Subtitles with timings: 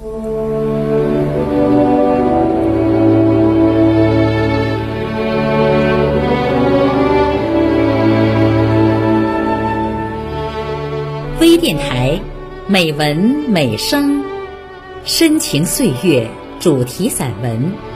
[0.00, 0.06] 微
[11.56, 12.20] 电台，
[12.68, 13.16] 美文
[13.48, 14.22] 美声，
[15.04, 16.28] 深情岁月
[16.60, 17.87] 主题散文。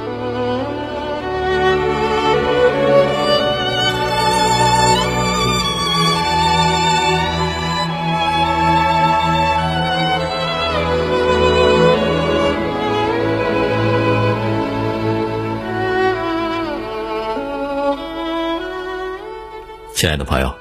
[20.02, 20.52] 亲爱的朋友，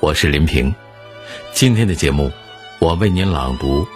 [0.00, 0.74] 我是林平。
[1.52, 2.32] 今天的节目，
[2.80, 3.86] 我为您朗读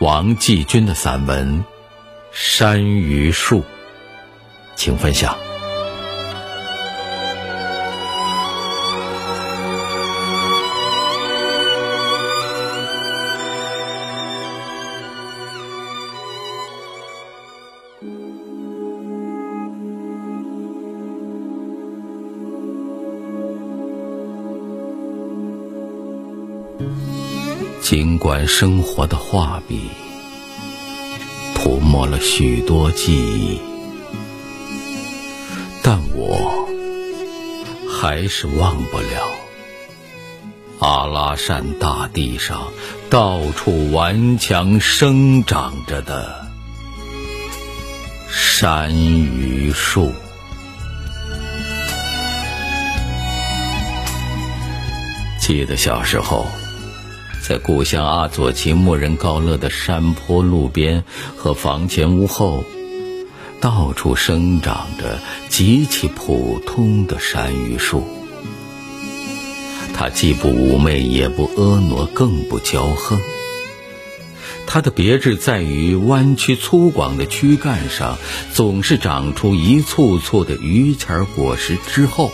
[0.00, 1.60] 王继军的散文
[2.32, 3.60] 《山榆树》，
[4.74, 5.38] 请分享。
[27.80, 29.90] 尽管生活的画笔
[31.54, 33.60] 涂抹了许多记忆，
[35.82, 36.68] 但我
[37.88, 39.30] 还是忘不了
[40.80, 42.72] 阿拉善大地上
[43.08, 46.46] 到处顽强生长着的
[48.28, 50.12] 山榆树。
[55.40, 56.46] 记得小时候。
[57.48, 61.04] 在故乡阿左旗牧人高乐的山坡路边
[61.36, 62.64] 和房前屋后，
[63.60, 68.02] 到处生长着极其普通的山榆树。
[69.94, 73.16] 它既不妩媚，也不婀娜，更不骄横。
[74.66, 78.18] 它的别致在于弯曲粗犷的躯干上，
[78.52, 82.32] 总是长出一簇簇的榆钱果实之后。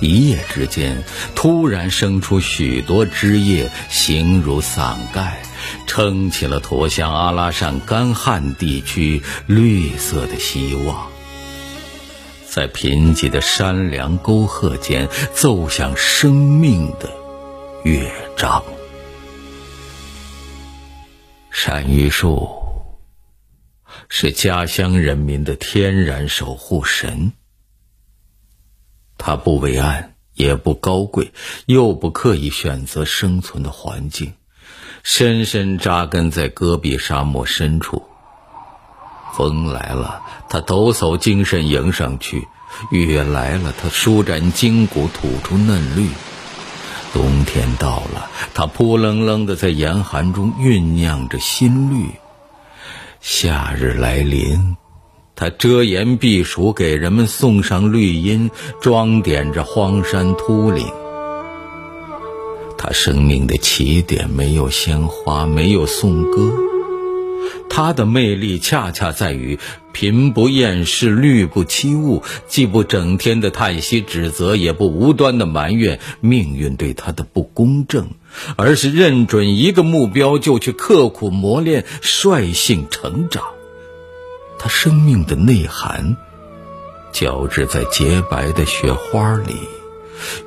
[0.00, 1.02] 一夜之间，
[1.34, 5.42] 突然生出许多枝叶，形如伞盖，
[5.86, 11.08] 撑起了驼乡阿拉善干旱地区绿色的希望，
[12.48, 17.10] 在贫瘠的山梁沟壑间奏响生命的
[17.84, 18.62] 乐章。
[21.50, 22.48] 山榆树
[24.08, 27.32] 是家乡人民的天然守护神。
[29.24, 31.32] 它不伟岸，也不高贵，
[31.66, 34.32] 又不刻意选择生存的环境，
[35.04, 38.02] 深深扎根在戈壁沙漠深处。
[39.32, 42.40] 风来了，它抖擞精神迎上去；
[42.90, 46.08] 雨来了，它舒展筋骨吐出嫩绿；
[47.12, 52.10] 冬天到了，它扑棱棱的在严寒中酝酿着新绿；
[53.20, 54.76] 夏日来临。
[55.42, 60.86] 它遮炎避暑，给人们送上绿荫，装点着荒山秃岭。
[62.78, 66.52] 它生命的起点没有鲜花，没有颂歌，
[67.68, 69.58] 它的魅力恰恰在于
[69.90, 78.10] 贫不厌世，绿不欺物，既不整天的叹息指责，也不无端的埋怨命运对他的不公正，
[78.54, 83.42] 而是认准一个目标就去刻苦磨练，率性成长。
[84.62, 86.16] 他生命的内涵，
[87.10, 89.56] 交织在洁白的雪花里，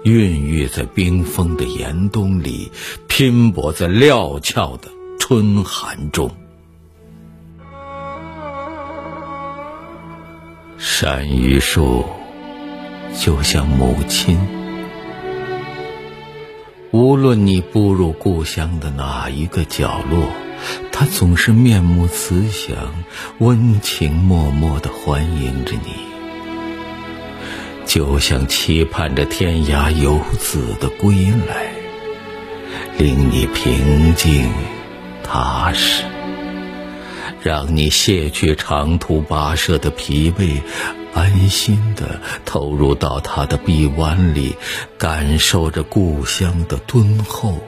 [0.04, 2.72] 孕育在冰封的严冬里，
[3.10, 4.88] 拼搏在料峭的
[5.20, 6.32] 春寒中。
[10.78, 12.06] 山榆树
[13.20, 14.40] 就像母亲，
[16.92, 20.26] 无论你步入故乡的哪一个角落。
[20.98, 23.04] 他总是面目慈祥、
[23.40, 25.92] 温情脉脉的欢迎着你，
[27.86, 31.74] 就像期盼着天涯游子的归来，
[32.98, 34.50] 令你平静、
[35.22, 36.06] 踏实，
[37.42, 40.62] 让你卸去长途跋涉的疲惫，
[41.14, 44.56] 安心的投入到他的臂弯里，
[44.98, 47.60] 感受着故乡的敦厚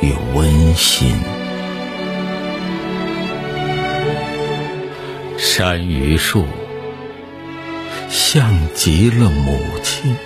[0.00, 1.14] 与温馨。
[5.46, 6.46] 山榆树
[8.08, 10.16] 像极了母亲。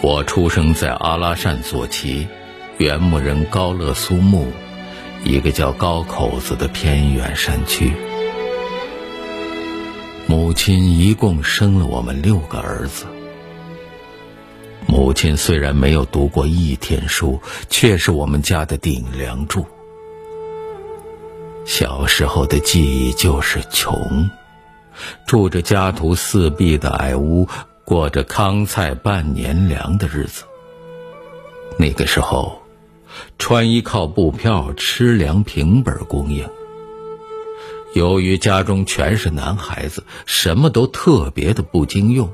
[0.00, 2.26] 我出生在阿拉善左旗
[2.78, 4.50] 原牧人高乐苏木
[5.22, 7.92] 一个叫高口子的偏远山区。
[10.26, 13.15] 母亲一共生了我们六个儿子。
[14.86, 19.66] 母亲虽然没有读过一天书，却是我们家的顶梁柱。
[21.64, 24.30] 小时候的记忆就是穷，
[25.26, 27.48] 住着家徒四壁的矮屋，
[27.84, 30.44] 过着糠菜半年粮的日子。
[31.76, 32.62] 那个时候，
[33.38, 36.48] 穿衣靠布票，吃粮凭本供应。
[37.94, 42.32] 由于家中全是男孩子，什么都特别的不经用。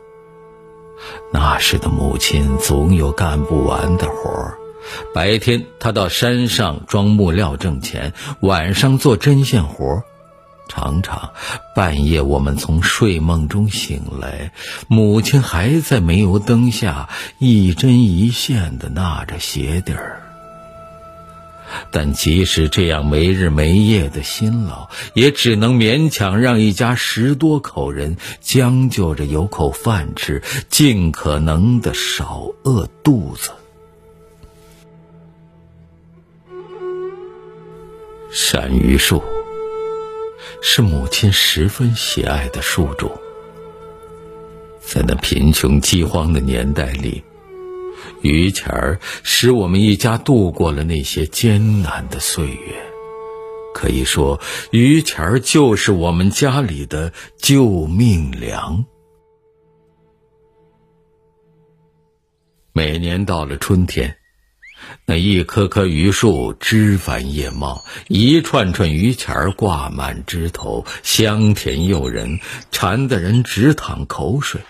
[1.32, 4.58] 那时的母亲总有干不完的活儿，
[5.14, 10.02] 白天她到山上装木料挣钱，晚上做针线活儿。
[10.68, 11.32] 常常
[11.74, 14.52] 半夜我们从睡梦中醒来，
[14.88, 20.31] 母亲还在煤油灯下一针一线的纳着鞋底儿。
[21.90, 33.50] 但即使这样没日没夜的辛劳，也只能勉强让一家十多口人将就着有口饭吃，尽可能的少饿肚子。
[38.30, 39.22] 山榆树
[40.62, 43.10] 是母亲十分喜爱的树种，
[44.80, 47.22] 在那贫穷饥荒的年代里。
[48.22, 52.86] 榆钱儿使我们一家度过了那些艰难的岁月，
[53.74, 54.40] 可以说，
[54.70, 58.84] 榆钱儿就是我们家里的救命粮。
[62.72, 64.16] 每年到了春天，
[65.04, 72.38] 那一棵棵榆树枝繁叶茂，一串串榆钱儿挂满枝头，香甜诱人，
[72.70, 74.60] 馋得人直淌口水。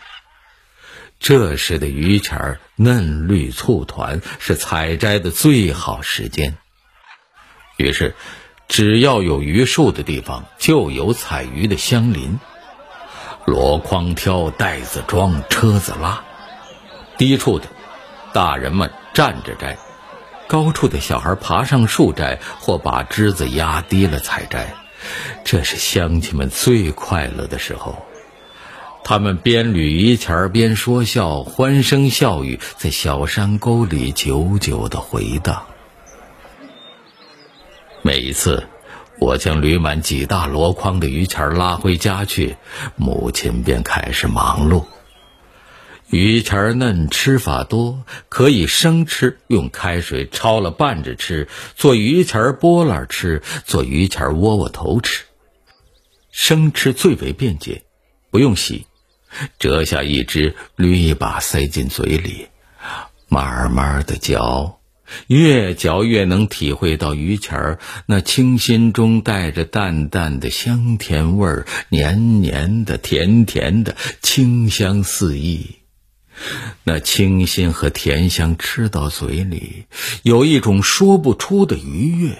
[1.22, 6.56] 这时的榆钱嫩绿簇团，是采摘的最好时间。
[7.76, 8.16] 于是，
[8.66, 12.40] 只要有榆树的地方，就有采榆的乡邻。
[13.46, 16.24] 箩筐挑，袋子装，车子拉。
[17.18, 17.66] 低处的，
[18.32, 19.76] 大人们站着摘；
[20.48, 24.74] 高处的小孩爬上树摘，或把枝子压低了采摘。
[25.44, 28.04] 这是乡亲们最快乐的时候。
[29.04, 35.66] 他们边捋榆钱儿边说笑，欢声笑语在小山沟里久久的回荡。
[38.00, 38.64] 每一次，
[39.18, 42.56] 我将捋满几大箩筐的榆钱儿拉回家去，
[42.96, 44.84] 母亲便开始忙碌。
[46.08, 55.24] 榆钱儿嫩，吃法多，可以生吃，用开水焯了拌着吃；做榆钱儿拨烂吃，做榆钱儿窝窝头吃。
[56.30, 57.82] 生吃最为便捷，
[58.30, 58.86] 不用洗。
[59.58, 62.46] 折下一只，捋一把塞进嘴里，
[63.28, 64.80] 慢慢的嚼，
[65.26, 75.76] 越嚼越能体会到鱼钱儿那清新中带着淡淡的香甜味儿，黏黏的，甜甜的，清香四溢。
[76.84, 79.84] 那清新和甜香吃到嘴里，
[80.22, 82.38] 有一种说不出的愉悦，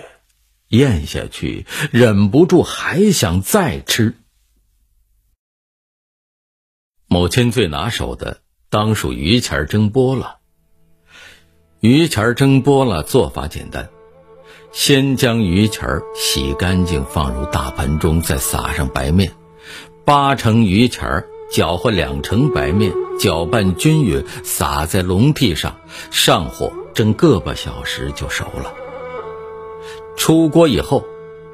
[0.69, 4.15] 咽下去忍不住还想再吃。
[7.13, 8.39] 母亲最拿手的
[8.71, 10.37] 当属榆钱蒸菠了。
[11.81, 13.91] 榆钱蒸菠了做法简单，
[14.73, 19.31] 先将榆钱洗干净，放入大盆中，再撒上白面，
[20.07, 25.77] 八成榆钱搅和两成白面，搅拌均匀，撒在笼屉上，
[26.11, 28.73] 上火蒸个把小时就熟了。
[30.17, 31.05] 出锅以后，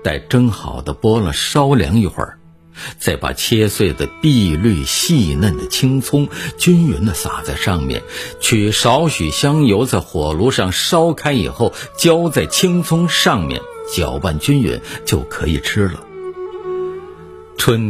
[0.04, 2.37] 待蒸好的波了稍凉一会儿。
[2.98, 8.02] 再把切碎的碧绿细嫩的青葱均匀的撒在上面，
[8.40, 13.60] 取少许香油，在火炉上烧开以后，浇在青葱上面，
[13.94, 16.04] 搅拌均匀就可以吃了。
[17.56, 17.86] 春。